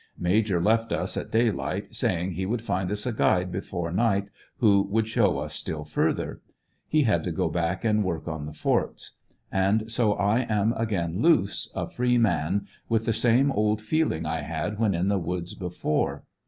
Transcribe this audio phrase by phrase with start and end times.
[0.17, 4.29] Major left us at day light, saying he would find us a guide before night
[4.57, 6.41] who would show us still further.
[6.87, 9.11] He had to go back and work on the forts.
[9.51, 14.25] And so I am again loose, a free man, with the same old feel ing
[14.25, 16.23] I had when in the woods before.